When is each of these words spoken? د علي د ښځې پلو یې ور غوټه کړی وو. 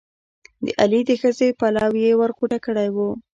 د 0.65 0.67
علي 0.81 1.01
د 1.09 1.11
ښځې 1.21 1.49
پلو 1.59 1.89
یې 2.03 2.11
ور 2.19 2.31
غوټه 2.37 2.57
کړی 2.65 2.89
وو. 2.95 3.09